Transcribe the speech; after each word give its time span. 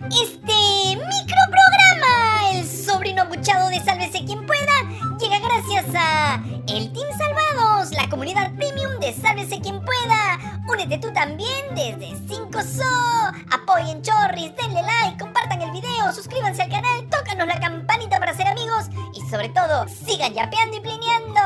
Este 0.00 0.96
microprograma, 0.96 2.50
el 2.52 2.66
sobrino 2.68 3.22
abuchado 3.22 3.68
de 3.68 3.80
Sálvese 3.80 4.24
quien 4.24 4.44
pueda, 4.44 4.72
llega 5.20 5.38
gracias 5.38 5.86
a 5.96 6.42
el 6.66 6.92
Team 6.92 7.08
Salvados, 7.16 7.92
la 7.92 8.08
comunidad 8.10 8.52
premium 8.56 8.98
de 8.98 9.14
Sálvese 9.14 9.60
quien 9.60 9.80
pueda. 9.84 10.62
Únete 10.68 10.98
tú 10.98 11.12
también 11.12 11.74
desde 11.76 12.08
5SO. 12.26 13.44
Apoyen 13.52 14.02
Chorris, 14.02 14.52
denle 14.56 14.82
like, 14.82 15.16
compartan 15.16 15.62
el 15.62 15.70
video, 15.70 16.12
suscríbanse 16.12 16.62
al 16.62 16.70
canal, 16.70 17.08
tócanos 17.08 17.46
la 17.46 17.60
campanita 17.60 18.18
para 18.18 18.34
ser 18.34 18.48
amigos 18.48 18.86
y 19.14 19.20
sobre 19.30 19.50
todo 19.50 19.86
sigan 19.88 20.34
yapeando 20.34 20.76
y 20.76 20.80
plineando 20.80 21.40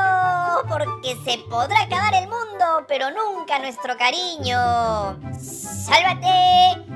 porque 0.67 1.15
se 1.23 1.37
podrá 1.49 1.83
acabar 1.83 2.15
el 2.15 2.27
mundo, 2.27 2.85
pero 2.87 3.09
nunca 3.11 3.59
nuestro 3.59 3.95
cariño. 3.95 5.19
¡Sálvate! 5.39 6.88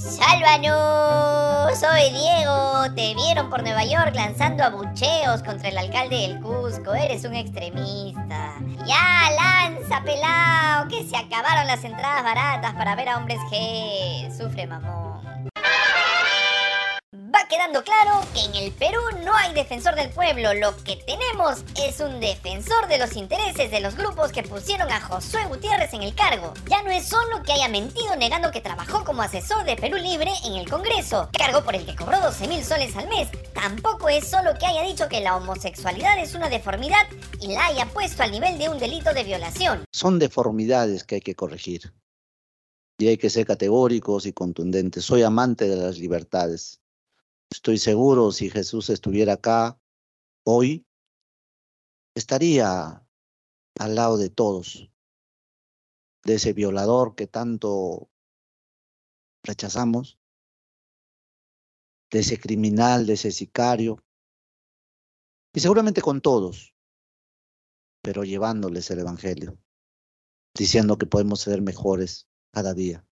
Sálvanos. 0.00 1.78
Soy 1.78 2.10
Diego. 2.10 2.94
Te 2.94 3.14
vieron 3.14 3.50
por 3.50 3.62
Nueva 3.62 3.84
York 3.84 4.14
lanzando 4.14 4.64
abucheos 4.64 5.42
contra 5.42 5.68
el 5.68 5.78
alcalde 5.78 6.16
del 6.16 6.40
Cusco. 6.40 6.94
Eres 6.94 7.24
un 7.24 7.34
extremista. 7.34 8.54
Ya, 8.86 9.30
lanza, 9.36 10.02
pelao, 10.02 10.88
que 10.88 11.04
se 11.04 11.16
acabaron 11.16 11.66
las 11.66 11.84
entradas 11.84 12.24
baratas 12.24 12.74
para 12.74 12.96
ver 12.96 13.08
a 13.10 13.18
hombres 13.18 13.38
G. 13.50 14.36
Sufre, 14.36 14.66
mamón 14.66 15.49
quedando 17.50 17.82
claro 17.82 18.24
que 18.32 18.44
en 18.44 18.54
el 18.54 18.72
Perú 18.72 19.00
no 19.24 19.34
hay 19.36 19.52
defensor 19.52 19.96
del 19.96 20.10
pueblo. 20.10 20.54
Lo 20.54 20.76
que 20.84 20.94
tenemos 20.96 21.64
es 21.84 21.98
un 21.98 22.20
defensor 22.20 22.86
de 22.86 22.96
los 22.96 23.16
intereses 23.16 23.72
de 23.72 23.80
los 23.80 23.96
grupos 23.96 24.30
que 24.30 24.44
pusieron 24.44 24.88
a 24.88 25.00
Josué 25.00 25.44
Gutiérrez 25.48 25.92
en 25.92 26.04
el 26.04 26.14
cargo. 26.14 26.54
Ya 26.70 26.80
no 26.84 26.92
es 26.92 27.08
solo 27.08 27.42
que 27.42 27.52
haya 27.52 27.68
mentido 27.68 28.14
negando 28.14 28.52
que 28.52 28.60
trabajó 28.60 29.04
como 29.04 29.22
asesor 29.22 29.64
de 29.64 29.74
Perú 29.74 29.96
Libre 29.96 30.30
en 30.44 30.54
el 30.54 30.70
Congreso, 30.70 31.28
cargo 31.36 31.64
por 31.64 31.74
el 31.74 31.84
que 31.84 31.96
cobró 31.96 32.20
12 32.20 32.46
mil 32.46 32.62
soles 32.62 32.94
al 32.94 33.08
mes. 33.08 33.28
Tampoco 33.52 34.08
es 34.08 34.28
solo 34.28 34.52
que 34.58 34.66
haya 34.66 34.82
dicho 34.82 35.08
que 35.08 35.20
la 35.20 35.36
homosexualidad 35.36 36.20
es 36.20 36.36
una 36.36 36.48
deformidad 36.48 37.04
y 37.40 37.48
la 37.48 37.66
haya 37.66 37.86
puesto 37.86 38.22
al 38.22 38.30
nivel 38.30 38.58
de 38.58 38.68
un 38.68 38.78
delito 38.78 39.12
de 39.12 39.24
violación. 39.24 39.84
Son 39.90 40.20
deformidades 40.20 41.02
que 41.02 41.16
hay 41.16 41.20
que 41.20 41.34
corregir. 41.34 41.92
Y 42.96 43.08
hay 43.08 43.16
que 43.16 43.30
ser 43.30 43.44
categóricos 43.44 44.26
y 44.26 44.32
contundentes. 44.32 45.04
Soy 45.04 45.22
amante 45.22 45.66
de 45.66 45.76
las 45.76 45.98
libertades 45.98 46.79
Estoy 47.50 47.78
seguro 47.78 48.30
si 48.30 48.48
Jesús 48.48 48.90
estuviera 48.90 49.34
acá 49.34 49.80
hoy, 50.44 50.86
estaría 52.14 53.06
al 53.78 53.94
lado 53.94 54.16
de 54.18 54.30
todos, 54.30 54.90
de 56.24 56.34
ese 56.34 56.52
violador 56.52 57.14
que 57.16 57.26
tanto 57.26 58.08
rechazamos, 59.42 60.18
de 62.10 62.20
ese 62.20 62.38
criminal, 62.38 63.06
de 63.06 63.14
ese 63.14 63.32
sicario, 63.32 64.04
y 65.52 65.60
seguramente 65.60 66.02
con 66.02 66.20
todos, 66.20 66.74
pero 68.02 68.22
llevándoles 68.22 68.90
el 68.90 69.00
Evangelio, 69.00 69.58
diciendo 70.54 70.98
que 70.98 71.06
podemos 71.06 71.40
ser 71.40 71.62
mejores 71.62 72.28
cada 72.52 72.74
día. 72.74 73.04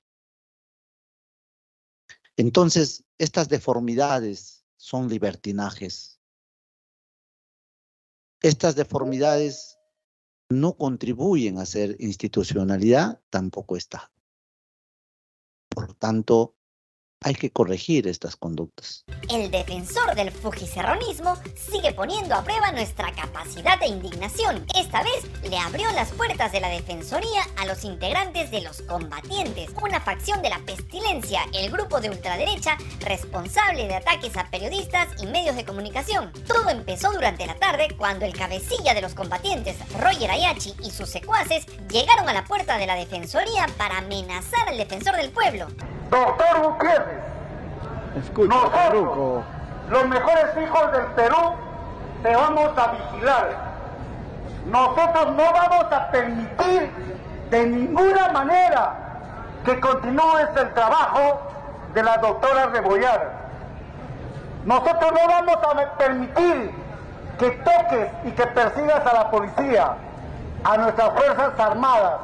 Entonces, 2.39 3.05
estas 3.19 3.49
deformidades 3.49 4.65
son 4.77 5.09
libertinajes. 5.09 6.21
Estas 8.41 8.77
deformidades 8.77 9.77
no 10.49 10.77
contribuyen 10.77 11.59
a 11.59 11.67
ser 11.67 11.97
institucionalidad, 11.99 13.21
tampoco 13.29 13.77
está. 13.77 14.13
Por 15.69 15.95
tanto, 15.95 16.55
hay 17.21 17.35
que 17.35 17.51
corregir 17.51 18.07
estas 18.07 18.37
conductas. 18.37 19.05
El 19.31 19.51
defensor 19.51 20.15
del 20.15 20.31
fujicerronismo 20.31 21.37
sigue 21.55 21.93
poniendo 21.93 22.35
a 22.35 22.45
prueba 22.45 22.73
nuestra 22.73 23.13
capacidad 23.13 23.79
de 23.79 23.89
indignación. 23.89 24.65
Esta 24.75 25.03
vez 25.03 25.27
le 25.49 25.59
abrió 25.59 25.91
las 25.93 26.13
puertas 26.13 26.53
de 26.53 26.61
la 26.61 26.69
defensoría 26.69 27.43
a 27.57 27.67
los 27.67 27.85
integrantes 27.85 28.51
de 28.51 28.61
los 28.61 28.83
combatientes, 28.83 29.71
una 29.83 30.01
facción 30.01 30.43
de 30.43 30.51
la 30.51 30.61
pestilencia, 30.61 31.41
el 31.53 31.71
grupo 31.71 32.01
de 32.01 32.11
ultraderecha 32.11 32.77
responsable 33.01 33.89
de 33.89 33.97
ataques 33.97 34.37
a 34.37 34.49
periodistas 34.51 35.09
y 35.21 35.27
medios 35.27 35.57
de 35.57 35.65
comunicación. 35.65 36.33
Todo 36.47 36.71
empezó 36.71 37.11
durante 37.13 37.47
la 37.47 37.57
tarde 37.57 37.89
cuando 37.97 38.25
el 38.25 38.33
cabecilla 38.33 38.95
de 38.95 39.03
los 39.03 39.15
combatientes, 39.15 39.77
Roger 40.01 40.31
Ayachi 40.31 40.75
y 40.85 40.91
sus 40.91 41.09
secuaces 41.09 41.67
llegaron 41.91 42.29
a 42.29 42.33
la 42.35 42.45
puerta 42.45 42.79
de 42.79 42.87
la 42.87 42.95
defensoría 42.95 43.67
para 43.77 43.99
amenazar 43.99 44.69
al 44.69 44.79
defensor 44.79 45.17
del 45.17 45.31
pueblo. 45.31 45.67
Doctor 46.11 46.63
Gutiérrez, 46.63 47.19
Escucha, 48.17 48.55
nosotros, 48.55 49.45
los 49.91 50.07
mejores 50.07 50.47
hijos 50.63 50.93
del 50.93 51.07
Perú, 51.07 51.55
te 52.23 52.35
vamos 52.35 52.71
a 52.77 52.87
vigilar. 52.89 53.49
Nosotros 54.67 55.37
no 55.37 55.53
vamos 55.53 55.93
a 55.93 56.11
permitir 56.11 56.91
de 57.51 57.67
ninguna 57.67 58.29
manera 58.33 58.95
que 59.65 59.79
continúes 59.81 60.49
el 60.57 60.73
trabajo 60.75 61.41
de 61.95 62.03
la 62.03 62.17
doctora 62.19 62.67
Rebollar. 62.67 63.33
Nosotros 64.65 65.13
no 65.13 65.29
vamos 65.29 65.57
a 65.57 65.99
permitir 65.99 66.75
que 67.39 67.51
toques 67.51 68.11
y 68.25 68.31
que 68.33 68.47
persigas 68.47 69.07
a 69.07 69.15
la 69.15 69.31
policía, 69.31 69.95
a 70.65 70.77
nuestras 70.77 71.11
Fuerzas 71.13 71.59
Armadas. 71.59 72.15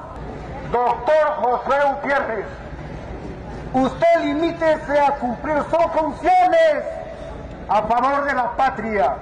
Doctor 0.72 1.36
José 1.40 1.78
Gutiérrez, 1.86 2.46
usted 3.74 4.24
limítese 4.24 4.98
a 4.98 5.18
cumplir 5.18 5.56
sus 5.64 5.92
funciones 5.92 6.84
a 7.68 7.82
favor 7.82 8.24
de 8.24 8.34
la 8.34 8.56
patria. 8.56 9.18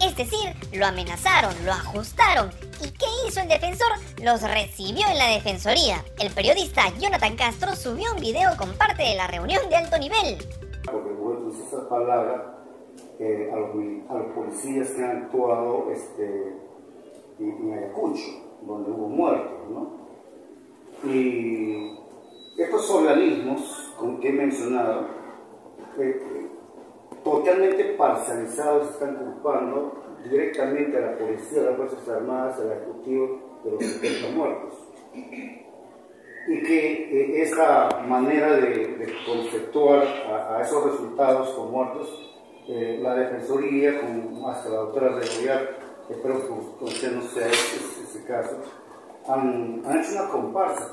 Es 0.00 0.16
decir, 0.16 0.54
lo 0.72 0.86
amenazaron, 0.86 1.54
lo 1.66 1.72
ajustaron. 1.72 2.50
¿Y 2.82 2.90
qué 2.92 3.04
hizo 3.28 3.40
el 3.40 3.48
defensor? 3.48 3.88
Los 4.22 4.42
recibió 4.42 5.06
en 5.06 5.18
la 5.18 5.26
defensoría. 5.26 6.02
El 6.18 6.32
periodista 6.32 6.88
Jonathan 6.98 7.36
Castro 7.36 7.76
subió 7.76 8.14
un 8.14 8.20
video 8.20 8.56
con 8.56 8.72
parte 8.72 9.02
de 9.02 9.16
la 9.16 9.26
reunión 9.26 9.68
de 9.68 9.76
alto 9.76 9.98
nivel. 9.98 10.38
Porque 10.90 11.10
voy 11.10 11.36
a 11.36 11.38
utilizar 11.40 11.80
esa 11.80 11.88
palabra 11.90 12.54
eh, 13.18 13.50
a, 13.52 13.56
los, 13.56 13.70
a, 14.08 14.14
los, 14.14 14.32
policías 14.34 14.88
que 14.92 15.04
han 15.04 15.24
actuado 15.24 15.90
este, 15.92 16.54
en, 17.38 17.72
Ayacucho, 17.74 18.22
donde 18.62 18.90
hubo 18.90 19.08
muertos, 19.08 19.68
¿no? 19.68 20.00
Y 21.04 21.98
estos 22.56 22.90
organismos 22.90 23.89
con 24.00 24.18
que 24.18 24.30
he 24.30 24.32
mencionado, 24.32 25.06
eh, 25.98 26.48
totalmente 27.22 27.84
parcializados, 27.98 28.90
están 28.90 29.16
culpando 29.16 29.92
directamente 30.24 30.96
a 30.96 31.12
la 31.12 31.18
policía, 31.18 31.60
a 31.60 31.64
las 31.64 31.76
Fuerzas 31.76 32.08
Armadas, 32.08 32.58
al 32.60 32.72
Ejecutivo 32.72 33.60
de 33.62 33.70
los 33.72 33.84
70 33.84 34.36
muertos. 34.36 34.74
Y 36.48 36.62
que 36.62 36.92
eh, 37.02 37.42
esta 37.42 38.02
manera 38.08 38.56
de, 38.56 38.96
de 38.96 39.14
conceptuar 39.26 40.02
a, 40.02 40.62
esos 40.62 40.92
resultados 40.92 41.50
con 41.50 41.70
muertos, 41.70 42.30
eh, 42.68 42.98
la 43.02 43.14
Defensoría, 43.14 44.00
con 44.00 44.44
hasta 44.46 44.70
la 44.70 44.76
doctora 44.76 45.08
Rebollar, 45.08 45.78
espero 46.08 46.46
que 46.46 46.84
usted 46.84 47.12
no 47.12 47.22
sea 47.22 47.46
ese, 47.46 48.24
caso, 48.24 48.56
han, 49.28 49.82
hecho 49.84 50.12
una 50.12 50.28
comparsa. 50.30 50.88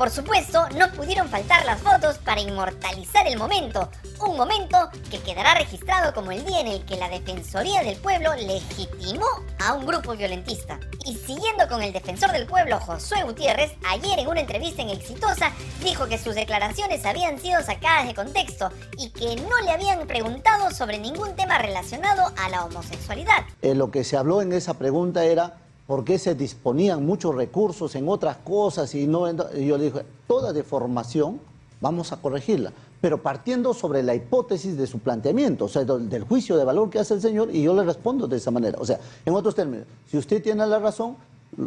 Por 0.00 0.08
supuesto, 0.08 0.66
no 0.78 0.90
pudieron 0.92 1.28
faltar 1.28 1.62
las 1.66 1.78
fotos 1.82 2.16
para 2.16 2.40
inmortalizar 2.40 3.26
el 3.26 3.36
momento, 3.36 3.90
un 4.26 4.34
momento 4.34 4.88
que 5.10 5.20
quedará 5.20 5.52
registrado 5.52 6.14
como 6.14 6.32
el 6.32 6.42
día 6.42 6.60
en 6.60 6.68
el 6.68 6.86
que 6.86 6.96
la 6.96 7.10
Defensoría 7.10 7.82
del 7.82 7.98
Pueblo 7.98 8.34
legitimó 8.34 9.26
a 9.58 9.74
un 9.74 9.84
grupo 9.84 10.16
violentista. 10.16 10.80
Y 11.04 11.16
siguiendo 11.16 11.68
con 11.68 11.82
el 11.82 11.92
defensor 11.92 12.32
del 12.32 12.46
pueblo, 12.46 12.80
Josué 12.80 13.24
Gutiérrez, 13.24 13.72
ayer 13.90 14.18
en 14.18 14.28
una 14.28 14.40
entrevista 14.40 14.80
en 14.80 14.88
Exitosa, 14.88 15.52
dijo 15.84 16.08
que 16.08 16.16
sus 16.16 16.34
declaraciones 16.34 17.04
habían 17.04 17.38
sido 17.38 17.62
sacadas 17.62 18.06
de 18.06 18.14
contexto 18.14 18.70
y 18.96 19.10
que 19.10 19.36
no 19.36 19.60
le 19.66 19.70
habían 19.70 20.06
preguntado 20.06 20.70
sobre 20.70 20.98
ningún 20.98 21.36
tema 21.36 21.58
relacionado 21.58 22.32
a 22.38 22.48
la 22.48 22.64
homosexualidad. 22.64 23.44
Eh, 23.60 23.74
lo 23.74 23.90
que 23.90 24.04
se 24.04 24.16
habló 24.16 24.40
en 24.40 24.54
esa 24.54 24.72
pregunta 24.72 25.26
era 25.26 25.58
por 25.90 26.04
qué 26.04 26.18
se 26.18 26.36
disponían 26.36 27.04
muchos 27.04 27.34
recursos 27.34 27.96
en 27.96 28.08
otras 28.08 28.36
cosas 28.36 28.94
y 28.94 29.08
no 29.08 29.28
y 29.28 29.66
yo 29.66 29.76
le 29.76 29.86
dije, 29.86 30.04
toda 30.28 30.52
deformación 30.52 31.40
vamos 31.80 32.12
a 32.12 32.18
corregirla, 32.18 32.72
pero 33.00 33.20
partiendo 33.20 33.74
sobre 33.74 34.04
la 34.04 34.14
hipótesis 34.14 34.76
de 34.76 34.86
su 34.86 35.00
planteamiento, 35.00 35.64
o 35.64 35.68
sea, 35.68 35.82
del 35.82 36.22
juicio 36.22 36.56
de 36.56 36.64
valor 36.64 36.90
que 36.90 37.00
hace 37.00 37.14
el 37.14 37.20
señor 37.20 37.52
y 37.52 37.64
yo 37.64 37.74
le 37.74 37.82
respondo 37.82 38.28
de 38.28 38.36
esa 38.36 38.52
manera. 38.52 38.78
O 38.80 38.86
sea, 38.86 39.00
en 39.26 39.34
otros 39.34 39.56
términos, 39.56 39.84
si 40.08 40.16
usted 40.16 40.40
tiene 40.40 40.64
la 40.64 40.78
razón, 40.78 41.16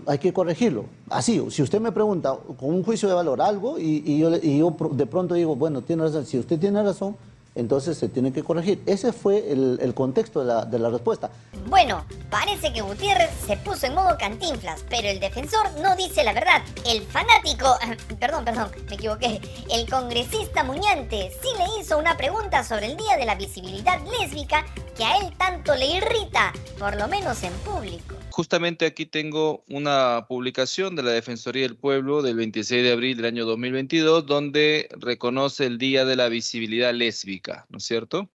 hay 0.06 0.20
que 0.20 0.32
corregirlo. 0.32 0.86
Así, 1.10 1.46
si 1.50 1.62
usted 1.62 1.82
me 1.82 1.92
pregunta 1.92 2.38
con 2.58 2.70
un 2.70 2.82
juicio 2.82 3.10
de 3.10 3.16
valor 3.16 3.42
algo 3.42 3.78
y, 3.78 4.20
yo, 4.20 4.34
y 4.42 4.60
yo 4.60 4.74
de 4.92 5.06
pronto 5.06 5.36
digo, 5.36 5.58
bueno, 5.58 5.82
tiene 5.82 6.04
razón, 6.04 6.26
si 6.26 6.40
usted 6.40 6.58
tiene 6.58 6.82
razón, 6.82 7.18
entonces 7.56 7.98
se 7.98 8.10
tiene 8.10 8.34
que 8.34 8.44
corregir. 8.44 8.82
Ese 8.86 9.14
fue 9.14 9.52
el, 9.52 9.94
contexto 9.94 10.40
de 10.40 10.46
la, 10.46 10.66
de 10.66 10.80
la, 10.80 10.90
respuesta. 10.90 11.30
Bueno, 11.68 12.06
parece 12.30 12.74
que 12.74 12.82
Gutiérrez 12.82 13.30
se 13.46 13.58
puso 13.58 13.86
en 13.86 13.96
modo 13.96 14.18
cantinflas, 14.18 14.84
pero 14.90 15.08
el 15.08 15.20
defensor 15.20 15.72
no 15.82 15.96
dice 15.96 16.24
la 16.24 16.34
verdad. 16.34 16.62
El 16.88 17.02
fanático, 17.04 17.76
perdón, 18.20 18.46
perdón, 18.46 18.72
me 18.90 18.96
equivoqué, 18.96 19.40
el 19.72 19.90
congresista 19.90 20.64
Muñante 20.64 21.32
sí 21.42 21.50
le 21.58 21.82
hizo 21.82 21.98
una 21.98 22.18
pregunta 22.18 22.64
sobre 22.64 22.88
el 22.88 22.98
Día 22.98 23.18
de 23.18 23.26
la 23.26 23.36
Visibilidad 23.36 24.00
Lésbica 24.20 24.66
que 24.96 25.04
a 25.04 25.18
él 25.18 25.34
tanto 25.38 25.76
le 25.76 25.88
irrita, 25.88 26.54
por 26.80 26.96
lo 26.96 27.08
menos 27.08 27.42
en 27.44 27.54
público. 27.60 28.16
Justamente 28.36 28.88
aquí 28.88 29.06
tengo 29.06 29.64
una 29.68 30.26
publicación 30.28 30.96
de 30.96 31.04
la 31.04 31.12
Defensoría 31.12 31.68
del 31.68 31.78
Pueblo 31.78 32.24
del 32.24 32.36
26 32.38 32.82
de 32.84 32.92
abril 32.92 33.16
del 33.16 33.28
año 33.28 33.46
2022 33.46 34.26
donde 34.26 34.90
reconoce 34.98 35.68
el 35.68 35.78
Día 35.78 36.04
de 36.04 36.16
la 36.16 36.30
Visibilidad 36.30 36.96
Lésbica, 36.96 37.68
¿no 37.70 37.78
es 37.78 37.84
cierto? 37.84 38.32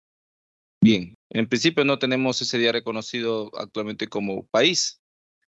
Bien, 0.80 1.16
en 1.30 1.48
principio 1.48 1.84
no 1.84 1.98
tenemos 1.98 2.40
ese 2.40 2.58
día 2.58 2.70
reconocido 2.70 3.50
actualmente 3.58 4.06
como 4.06 4.46
país. 4.46 5.00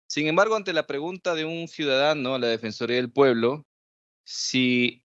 Sin 0.07 0.29
embargo, 0.29 0.57
ante 0.57 0.73
la 0.73 0.87
pregunta 0.87 1.35
de 1.35 1.45
un 1.45 1.69
ciudadano 1.69 2.35
a 2.35 2.39
la 2.39 2.47
Defensoría 2.47 2.97
del 2.97 3.13
Pueblo, 3.13 3.67
si 4.25 5.05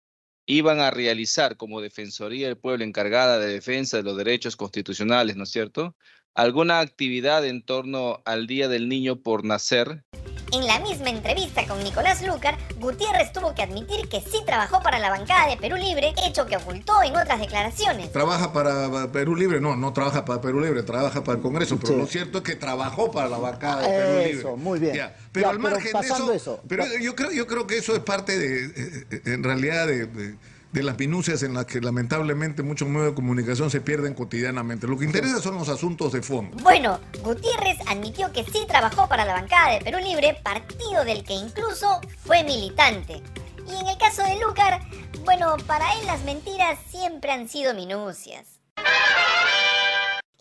iban 0.45 0.79
a 0.79 0.91
realizar 0.91 1.57
como 1.57 1.81
Defensoría 1.81 2.47
del 2.47 2.57
Pueblo 2.57 2.85
encargada 2.85 3.37
de 3.37 3.47
defensa 3.47 3.97
de 3.97 4.03
los 4.03 4.15
derechos 4.15 4.55
constitucionales, 4.55 5.35
¿no 5.35 5.43
es 5.43 5.49
cierto? 5.49 5.93
Alguna 6.35 6.81
actividad 6.81 7.45
en 7.45 7.63
torno 7.63 8.21
al 8.25 8.45
Día 8.45 8.67
del 8.67 8.87
Niño 8.89 9.15
por 9.15 9.43
Nacer? 9.45 10.03
En 10.51 10.67
la 10.67 10.79
misma 10.79 11.09
entrevista 11.09 11.65
con 11.65 11.83
Nicolás 11.83 12.21
Lucar, 12.21 12.55
Gutiérrez 12.77 13.33
tuvo 13.33 13.55
que 13.55 13.63
admitir 13.63 14.07
que 14.07 14.21
sí 14.21 14.37
trabajó 14.45 14.81
para 14.81 14.99
la 14.99 15.09
bancada 15.09 15.49
de 15.49 15.57
Perú 15.57 15.75
Libre, 15.75 16.13
hecho 16.25 16.45
que 16.45 16.55
ocultó 16.55 17.01
en 17.03 17.15
otras 17.15 17.39
declaraciones. 17.39 18.11
¿Trabaja 18.11 18.53
para 18.53 19.11
Perú 19.11 19.35
Libre? 19.35 19.59
No, 19.59 19.75
no 19.75 19.91
trabaja 19.91 20.23
para 20.23 20.41
Perú 20.41 20.61
Libre, 20.61 20.83
trabaja 20.83 21.23
para 21.23 21.37
el 21.37 21.41
Congreso, 21.41 21.79
pero 21.79 21.97
lo 21.97 22.05
cierto 22.05 22.37
es 22.37 22.43
que 22.43 22.55
trabajó 22.55 23.11
para 23.11 23.27
la 23.27 23.37
bancada 23.37 23.81
de 23.81 23.87
Perú 23.87 24.17
Libre. 24.19 24.39
Eso, 24.39 24.55
muy 24.55 24.79
bien. 24.79 25.11
Pero 25.31 25.49
al 25.49 25.59
margen 25.59 25.91
de 25.91 26.35
eso, 26.35 26.61
pero 26.67 26.85
yo 27.01 27.15
creo, 27.15 27.31
yo 27.31 27.47
creo 27.47 27.65
que 27.65 27.77
eso 27.77 27.93
es 27.95 28.01
parte 28.01 28.37
de, 28.37 28.65
eh, 28.65 29.05
eh, 29.09 29.21
en 29.25 29.43
realidad, 29.43 29.87
de 29.87 30.05
de 30.05 30.35
las 30.83 30.97
minucias 30.97 31.43
en 31.43 31.53
las 31.53 31.65
que 31.65 31.81
lamentablemente 31.81 32.63
muchos 32.63 32.87
medios 32.87 33.09
de 33.09 33.15
comunicación 33.15 33.69
se 33.69 33.81
pierden 33.81 34.13
cotidianamente. 34.13 34.87
Lo 34.87 34.97
que 34.97 35.05
interesa 35.05 35.41
son 35.41 35.55
los 35.55 35.69
asuntos 35.69 36.11
de 36.11 36.21
fondo. 36.21 36.57
Bueno, 36.63 36.99
Gutiérrez 37.23 37.77
admitió 37.87 38.31
que 38.31 38.43
sí 38.43 38.65
trabajó 38.67 39.07
para 39.07 39.25
la 39.25 39.33
bancada 39.33 39.73
de 39.73 39.81
Perú 39.81 39.99
Libre, 39.99 40.39
partido 40.43 41.05
del 41.05 41.23
que 41.23 41.33
incluso 41.33 41.99
fue 42.23 42.43
militante. 42.43 43.21
Y 43.67 43.75
en 43.79 43.87
el 43.87 43.97
caso 43.97 44.23
de 44.23 44.39
Lucar, 44.39 44.81
bueno, 45.23 45.55
para 45.65 45.99
él 45.99 46.05
las 46.05 46.23
mentiras 46.23 46.77
siempre 46.89 47.31
han 47.31 47.49
sido 47.49 47.73
minucias. 47.73 48.59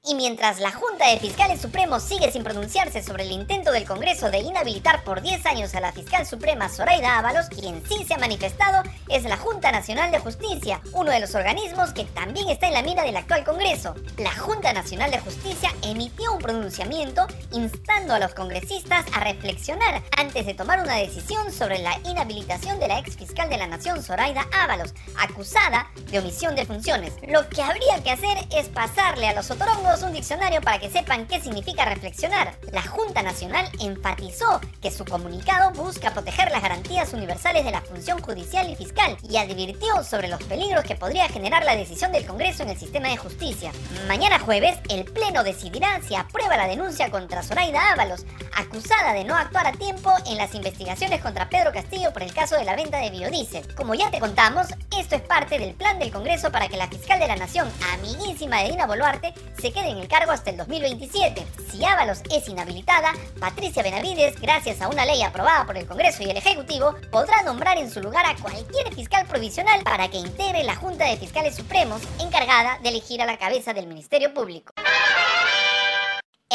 Y 0.06 0.14
mientras 0.14 0.60
la 0.60 0.70
Junta 0.70 1.08
de 1.08 1.18
Fiscales 1.18 1.62
Supremos 1.62 2.02
sigue 2.02 2.30
sin 2.30 2.44
pronunciarse 2.44 3.02
sobre 3.02 3.22
el 3.22 3.32
intento 3.32 3.72
del 3.72 3.86
Congreso 3.86 4.30
de 4.30 4.40
inhabilitar 4.40 5.02
por 5.02 5.22
10 5.22 5.46
años 5.46 5.74
a 5.74 5.80
la 5.80 5.92
fiscal 5.92 6.26
suprema 6.26 6.68
Zoraida 6.68 7.18
Ábalos, 7.18 7.46
quien 7.48 7.82
sí 7.88 8.04
se 8.04 8.12
ha 8.12 8.18
manifestado 8.18 8.82
es 9.08 9.24
la 9.24 9.38
Junta 9.38 9.72
Nacional 9.72 10.10
de 10.10 10.18
Justicia, 10.18 10.82
uno 10.92 11.10
de 11.10 11.20
los 11.20 11.34
organismos 11.34 11.94
que 11.94 12.04
también 12.04 12.50
está 12.50 12.66
en 12.66 12.74
la 12.74 12.82
mira 12.82 13.02
del 13.02 13.16
actual 13.16 13.44
Congreso. 13.44 13.94
La 14.18 14.34
Junta 14.34 14.74
Nacional 14.74 15.10
de 15.10 15.20
Justicia 15.20 15.70
emitió 15.82 16.34
un 16.34 16.38
pronunciamiento 16.38 17.26
instando 17.52 18.12
a 18.12 18.18
los 18.18 18.34
congresistas 18.34 19.06
a 19.14 19.20
reflexionar 19.20 20.02
antes 20.18 20.44
de 20.44 20.52
tomar 20.52 20.80
una 20.80 20.96
decisión 20.96 21.50
sobre 21.50 21.78
la 21.78 21.98
inhabilitación 22.04 22.78
de 22.78 22.88
la 22.88 22.98
ex 22.98 23.16
fiscal 23.16 23.48
de 23.48 23.56
la 23.56 23.68
Nación 23.68 24.02
Zoraida 24.02 24.46
Ábalos, 24.52 24.92
acusada 25.18 25.90
de 26.10 26.18
omisión 26.18 26.54
de 26.54 26.66
funciones. 26.66 27.14
Lo 27.26 27.48
que 27.48 27.62
habría 27.62 28.02
que 28.02 28.10
hacer 28.10 28.36
es 28.54 28.68
pasarle 28.68 29.28
a 29.28 29.34
los 29.34 29.50
otorongos 29.50 29.93
un 30.02 30.12
diccionario 30.12 30.60
para 30.60 30.78
que 30.78 30.90
sepan 30.90 31.26
qué 31.26 31.40
significa 31.40 31.84
reflexionar. 31.84 32.54
La 32.72 32.82
Junta 32.82 33.22
Nacional 33.22 33.68
enfatizó 33.80 34.60
que 34.82 34.90
su 34.90 35.04
comunicado 35.04 35.70
busca 35.72 36.12
proteger 36.12 36.50
las 36.50 36.62
garantías 36.62 37.12
universales 37.12 37.64
de 37.64 37.70
la 37.70 37.80
función 37.80 38.20
judicial 38.20 38.68
y 38.68 38.76
fiscal 38.76 39.16
y 39.22 39.36
advirtió 39.36 40.02
sobre 40.02 40.28
los 40.28 40.42
peligros 40.42 40.84
que 40.84 40.96
podría 40.96 41.28
generar 41.28 41.64
la 41.64 41.76
decisión 41.76 42.12
del 42.12 42.26
Congreso 42.26 42.62
en 42.62 42.70
el 42.70 42.78
sistema 42.78 43.08
de 43.08 43.16
justicia. 43.16 43.72
Mañana 44.08 44.38
jueves, 44.38 44.78
el 44.88 45.04
Pleno 45.04 45.44
decidirá 45.44 46.00
si 46.02 46.14
aprueba 46.14 46.56
la 46.56 46.66
denuncia 46.66 47.10
contra 47.10 47.42
Zoraida 47.42 47.92
Ábalos, 47.92 48.26
acusada 48.56 49.12
de 49.12 49.24
no 49.24 49.36
actuar 49.36 49.66
a 49.66 49.72
tiempo 49.72 50.12
en 50.26 50.38
las 50.38 50.54
investigaciones 50.54 51.20
contra 51.20 51.48
Pedro 51.48 51.72
Castillo 51.72 52.12
por 52.12 52.22
el 52.22 52.34
caso 52.34 52.56
de 52.56 52.64
la 52.64 52.76
venta 52.76 52.98
de 52.98 53.10
biodiesel. 53.10 53.74
Como 53.74 53.94
ya 53.94 54.10
te 54.10 54.20
contamos, 54.20 54.68
esto 54.98 55.16
es 55.16 55.22
parte 55.22 55.58
del 55.58 55.74
plan 55.74 55.98
del 55.98 56.10
Congreso 56.10 56.50
para 56.50 56.68
que 56.68 56.76
la 56.76 56.88
fiscal 56.88 57.20
de 57.20 57.28
la 57.28 57.36
Nación, 57.36 57.70
amiguísima 57.92 58.62
de 58.62 58.70
Dina 58.70 58.86
Boluarte, 58.86 59.34
se 59.60 59.72
quede 59.72 59.83
en 59.86 59.98
el 59.98 60.08
cargo 60.08 60.32
hasta 60.32 60.50
el 60.50 60.56
2027. 60.56 61.46
Si 61.70 61.84
Ábalos 61.84 62.22
es 62.30 62.48
inhabilitada, 62.48 63.12
Patricia 63.38 63.82
Benavides, 63.82 64.40
gracias 64.40 64.80
a 64.80 64.88
una 64.88 65.04
ley 65.04 65.22
aprobada 65.22 65.66
por 65.66 65.76
el 65.76 65.86
Congreso 65.86 66.22
y 66.22 66.30
el 66.30 66.36
Ejecutivo, 66.36 66.94
podrá 67.10 67.42
nombrar 67.42 67.78
en 67.78 67.90
su 67.90 68.00
lugar 68.00 68.24
a 68.26 68.36
cualquier 68.36 68.94
fiscal 68.94 69.26
provisional 69.26 69.82
para 69.82 70.08
que 70.08 70.18
integre 70.18 70.64
la 70.64 70.76
Junta 70.76 71.06
de 71.06 71.16
Fiscales 71.16 71.56
Supremos 71.56 72.02
encargada 72.20 72.78
de 72.82 72.88
elegir 72.88 73.22
a 73.22 73.26
la 73.26 73.38
cabeza 73.38 73.72
del 73.74 73.86
Ministerio 73.86 74.32
Público. 74.32 74.72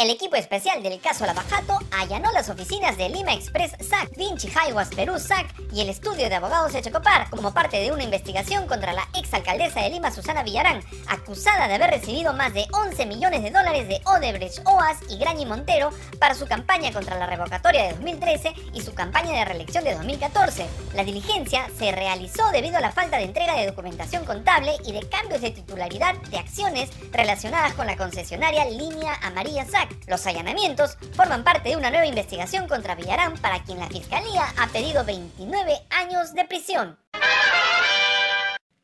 El 0.00 0.08
equipo 0.08 0.36
especial 0.36 0.82
del 0.82 0.98
caso 0.98 1.26
Lavajato 1.26 1.78
allanó 1.90 2.32
las 2.32 2.48
oficinas 2.48 2.96
de 2.96 3.10
Lima 3.10 3.34
Express 3.34 3.72
SAC, 3.86 4.16
Vinci 4.16 4.48
Highways 4.48 4.88
Perú 4.88 5.18
SAC 5.18 5.54
y 5.74 5.82
el 5.82 5.90
estudio 5.90 6.30
de 6.30 6.36
abogados 6.36 6.72
de 6.72 6.80
como 7.28 7.52
parte 7.52 7.78
de 7.78 7.92
una 7.92 8.04
investigación 8.04 8.66
contra 8.66 8.94
la 8.94 9.06
exalcaldesa 9.14 9.82
de 9.82 9.90
Lima, 9.90 10.10
Susana 10.10 10.42
Villarán, 10.42 10.82
acusada 11.06 11.68
de 11.68 11.74
haber 11.74 11.90
recibido 11.90 12.32
más 12.32 12.54
de 12.54 12.66
11 12.72 13.04
millones 13.04 13.42
de 13.42 13.50
dólares 13.50 13.88
de 13.88 14.00
Odebrecht, 14.06 14.66
OAS 14.66 15.00
y 15.10 15.18
Grañi 15.18 15.44
Montero 15.44 15.90
para 16.18 16.34
su 16.34 16.46
campaña 16.46 16.92
contra 16.92 17.18
la 17.18 17.26
revocatoria 17.26 17.82
de 17.82 17.92
2013 17.92 18.54
y 18.72 18.80
su 18.80 18.94
campaña 18.94 19.32
de 19.32 19.44
reelección 19.44 19.84
de 19.84 19.94
2014. 19.94 20.66
La 20.94 21.04
diligencia 21.04 21.68
se 21.78 21.92
realizó 21.92 22.50
debido 22.52 22.78
a 22.78 22.80
la 22.80 22.92
falta 22.92 23.18
de 23.18 23.24
entrega 23.24 23.54
de 23.54 23.66
documentación 23.66 24.24
contable 24.24 24.76
y 24.82 24.92
de 24.92 25.06
cambios 25.10 25.42
de 25.42 25.50
titularidad 25.50 26.14
de 26.30 26.38
acciones 26.38 26.88
relacionadas 27.12 27.74
con 27.74 27.86
la 27.86 27.98
concesionaria 27.98 28.64
Línea 28.64 29.14
Amarilla 29.22 29.66
SAC 29.66 29.89
los 30.06 30.26
allanamientos 30.26 30.96
forman 31.14 31.44
parte 31.44 31.70
de 31.70 31.76
una 31.76 31.90
nueva 31.90 32.06
investigación 32.06 32.68
contra 32.68 32.94
Villarán 32.94 33.38
para 33.38 33.62
quien 33.62 33.78
la 33.78 33.88
Fiscalía 33.88 34.52
ha 34.56 34.66
pedido 34.68 35.04
29 35.04 35.82
años 35.90 36.34
de 36.34 36.44
prisión. 36.44 36.98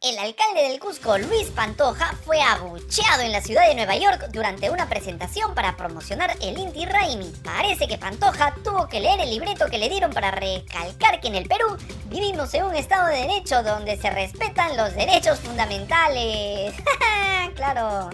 El 0.02 0.18
alcalde 0.18 0.68
del 0.68 0.78
Cusco, 0.78 1.18
Luis 1.18 1.48
Pantoja, 1.48 2.14
fue 2.24 2.40
abucheado 2.40 3.22
en 3.22 3.32
la 3.32 3.40
ciudad 3.40 3.66
de 3.66 3.74
Nueva 3.74 3.96
York 3.96 4.28
durante 4.30 4.70
una 4.70 4.88
presentación 4.88 5.52
para 5.54 5.76
promocionar 5.76 6.36
el 6.42 6.58
Inti 6.58 6.84
Raimi. 6.86 7.32
Parece 7.42 7.88
que 7.88 7.98
Pantoja 7.98 8.54
tuvo 8.62 8.86
que 8.88 9.00
leer 9.00 9.18
el 9.20 9.30
libreto 9.30 9.66
que 9.66 9.78
le 9.78 9.88
dieron 9.88 10.12
para 10.12 10.30
recalcar 10.30 11.20
que 11.20 11.28
en 11.28 11.34
el 11.34 11.48
Perú 11.48 11.76
vivimos 12.04 12.54
en 12.54 12.64
un 12.66 12.76
estado 12.76 13.08
de 13.08 13.22
derecho 13.22 13.62
donde 13.64 13.96
se 13.96 14.10
respetan 14.10 14.76
los 14.76 14.94
derechos 14.94 15.40
fundamentales. 15.40 16.74
claro. 17.56 18.10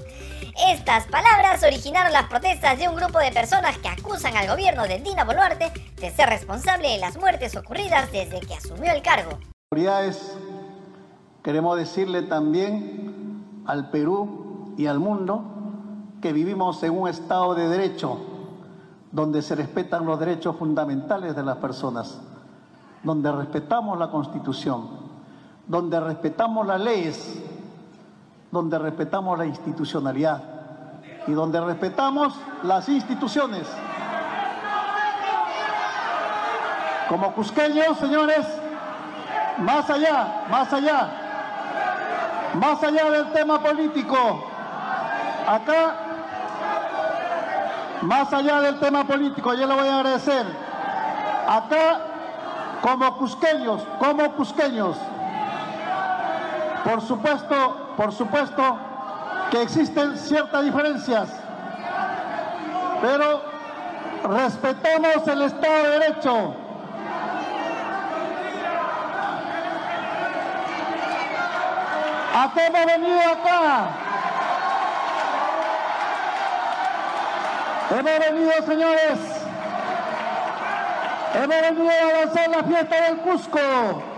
Estas 0.68 1.06
palabras 1.08 1.60
originaron 1.64 2.12
las 2.12 2.28
protestas 2.28 2.78
de 2.78 2.88
un 2.88 2.94
grupo 2.94 3.18
de 3.18 3.32
personas 3.32 3.76
que 3.78 3.88
acusan 3.88 4.36
al 4.36 4.46
gobierno 4.46 4.84
de 4.84 5.00
Dina 5.00 5.24
Boluarte 5.24 5.72
de 5.96 6.10
ser 6.10 6.28
responsable 6.28 6.88
de 6.88 6.98
las 6.98 7.18
muertes 7.18 7.56
ocurridas 7.56 8.12
desde 8.12 8.38
que 8.38 8.54
asumió 8.54 8.92
el 8.92 9.02
cargo. 9.02 9.32
Autoridades, 9.72 10.36
queremos 11.42 11.76
decirle 11.76 12.22
también 12.22 13.64
al 13.66 13.90
Perú 13.90 14.72
y 14.78 14.86
al 14.86 15.00
mundo 15.00 15.42
que 16.22 16.32
vivimos 16.32 16.80
en 16.84 16.96
un 16.96 17.08
estado 17.08 17.56
de 17.56 17.68
derecho 17.68 18.20
donde 19.10 19.42
se 19.42 19.56
respetan 19.56 20.06
los 20.06 20.20
derechos 20.20 20.54
fundamentales 20.56 21.34
de 21.34 21.42
las 21.42 21.56
personas, 21.56 22.20
donde 23.02 23.32
respetamos 23.32 23.98
la 23.98 24.12
Constitución, 24.12 24.88
donde 25.66 25.98
respetamos 25.98 26.64
las 26.64 26.80
leyes 26.80 27.42
donde 28.52 28.78
respetamos 28.78 29.36
la 29.38 29.46
institucionalidad 29.46 30.51
y 31.26 31.32
donde 31.32 31.60
respetamos 31.60 32.34
las 32.62 32.88
instituciones. 32.88 33.66
Como 37.08 37.32
cusqueños, 37.32 37.98
señores, 37.98 38.46
más 39.58 39.88
allá, 39.90 40.44
más 40.50 40.72
allá, 40.72 41.08
más 42.54 42.82
allá 42.82 43.10
del 43.10 43.32
tema 43.32 43.58
político, 43.60 44.44
acá, 45.46 45.94
más 48.02 48.32
allá 48.32 48.60
del 48.60 48.78
tema 48.80 49.04
político, 49.04 49.54
yo 49.54 49.66
le 49.66 49.74
voy 49.74 49.88
a 49.88 49.96
agradecer, 49.96 50.46
acá, 51.46 52.00
como 52.80 53.16
cusqueños, 53.18 53.82
como 53.98 54.32
cusqueños, 54.32 54.96
por 56.84 57.00
supuesto, 57.00 57.94
por 57.96 58.12
supuesto 58.12 58.91
que 59.52 59.60
existen 59.60 60.16
ciertas 60.16 60.64
diferencias, 60.64 61.28
pero 63.02 63.42
respetamos 64.24 65.28
el 65.28 65.42
Estado 65.42 65.82
de 65.82 65.90
Derecho. 65.90 66.54
¿A 72.34 72.50
qué 72.54 72.66
hemos 72.66 72.86
venido 72.86 73.20
acá? 73.20 73.88
Hemos 77.90 78.18
venido, 78.18 78.52
señores. 78.66 79.18
Hemos 81.34 81.60
venido 81.60 81.90
a 81.90 82.20
lanzar 82.24 82.48
la 82.48 82.62
fiesta 82.62 83.02
del 83.02 83.18
Cusco. 83.18 84.11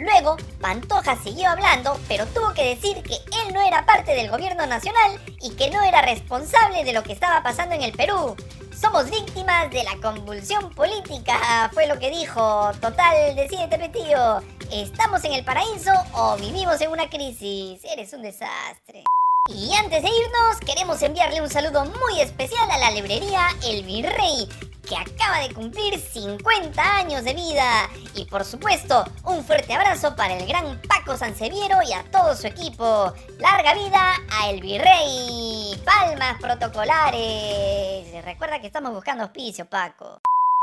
Luego, 0.00 0.38
Pantoja 0.62 1.14
siguió 1.16 1.50
hablando, 1.50 2.00
pero 2.08 2.24
tuvo 2.28 2.54
que 2.54 2.74
decir 2.74 3.02
que 3.02 3.16
él 3.42 3.52
no 3.52 3.60
era 3.60 3.84
parte 3.84 4.14
del 4.14 4.30
gobierno 4.30 4.66
nacional 4.66 5.20
y 5.42 5.50
que 5.56 5.68
no 5.68 5.82
era 5.82 6.00
responsable 6.00 6.84
de 6.84 6.94
lo 6.94 7.02
que 7.02 7.12
estaba 7.12 7.42
pasando 7.42 7.74
en 7.74 7.82
el 7.82 7.92
Perú. 7.92 8.34
Somos 8.74 9.10
víctimas 9.10 9.70
de 9.70 9.84
la 9.84 9.96
convulsión 10.00 10.70
política, 10.70 11.70
fue 11.74 11.86
lo 11.86 11.98
que 11.98 12.08
dijo. 12.08 12.72
Total, 12.80 13.36
decídete, 13.36 13.90
tío. 13.90 14.40
¿Estamos 14.72 15.22
en 15.24 15.34
el 15.34 15.44
paraíso 15.44 15.92
o 16.14 16.34
vivimos 16.38 16.80
en 16.80 16.90
una 16.90 17.10
crisis? 17.10 17.84
Eres 17.84 18.14
un 18.14 18.22
desastre. 18.22 19.04
Y 19.48 19.74
antes 19.74 20.02
de 20.02 20.08
irnos, 20.08 20.60
queremos 20.64 21.02
enviarle 21.02 21.40
un 21.40 21.48
saludo 21.50 21.84
muy 21.84 22.20
especial 22.20 22.70
a 22.70 22.78
la 22.78 22.90
librería 22.92 23.48
El 23.64 23.84
Virrey, 23.84 24.48
que 24.88 24.96
acaba 24.96 25.40
de 25.40 25.52
cumplir 25.52 25.98
50 25.98 26.96
años 26.98 27.24
de 27.24 27.34
vida. 27.34 27.88
Y 28.14 28.26
por 28.26 28.44
supuesto, 28.44 29.04
un 29.24 29.44
fuerte 29.44 29.74
abrazo 29.74 30.14
para 30.14 30.36
el 30.36 30.46
gran 30.46 30.80
Paco 30.82 31.16
Sanseviero 31.16 31.78
y 31.82 31.92
a 31.92 32.04
todo 32.12 32.36
su 32.36 32.46
equipo. 32.46 33.12
Larga 33.38 33.74
vida 33.74 34.14
a 34.30 34.50
El 34.50 34.60
Virrey. 34.60 35.82
Palmas 35.84 36.40
protocolares. 36.40 38.24
Recuerda 38.24 38.60
que 38.60 38.68
estamos 38.68 38.92
buscando 38.92 39.24
auspicio, 39.24 39.66
Paco. 39.68 40.19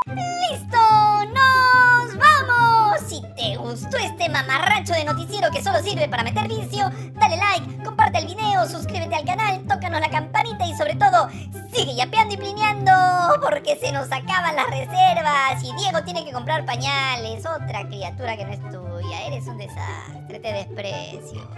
¡Listo! 0.08 0.78
¡Nos 1.34 2.18
vamos! 2.18 3.02
Si 3.08 3.22
te 3.36 3.58
gustó 3.58 3.98
este 3.98 4.30
mamarracho 4.30 4.94
de 4.94 5.04
noticiero 5.04 5.52
que 5.52 5.62
solo 5.62 5.80
sirve 5.82 6.08
para 6.08 6.24
meter 6.24 6.48
vicio, 6.48 6.90
dale 7.14 7.38
like, 7.38 7.84
comparte 7.84 8.20
el 8.20 8.28
video, 8.28 8.66
suscríbete 8.66 9.16
al 9.16 9.26
canal, 9.26 9.62
tócanos 9.68 10.00
la 10.00 10.10
campanita 10.10 10.66
y 10.66 10.76
sobre 10.76 10.96
todo, 10.96 11.30
sigue 11.74 11.96
yapeando 11.96 12.36
y 12.36 12.38
plineando 12.38 12.92
porque 13.42 13.76
se 13.76 13.92
nos 13.92 14.06
acaban 14.12 14.56
las 14.56 14.70
reservas 14.70 15.62
y 15.62 15.74
Diego 15.76 16.04
tiene 16.04 16.24
que 16.24 16.32
comprar 16.32 16.66
pañales, 16.66 17.46
otra 17.46 17.86
criatura 17.88 18.38
que 18.38 18.46
no 18.46 18.54
es 18.54 18.62
tuya, 18.70 19.28
eres 19.28 19.46
un 19.48 19.58
desastre, 19.58 20.40
te 20.40 20.54
desprecio. 20.54 21.50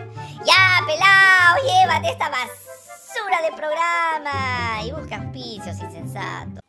Ya, 0.46 0.82
pelao, 0.88 1.56
llévate 1.68 2.10
esta 2.10 2.30
basura 2.30 3.42
de 3.44 3.56
programa 3.56 4.84
y 4.84 4.92
busca 4.92 5.18
auspicios 5.18 5.80
insensatos. 5.80 6.69